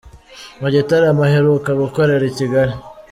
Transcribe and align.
Mu 0.61 0.67
gitaramo 0.75 1.21
aheruka 1.27 1.69
gukorera 1.81 2.23
i 2.31 2.33
Kigali. 2.37 2.73